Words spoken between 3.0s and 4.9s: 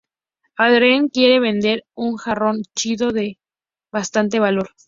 de bastante valor.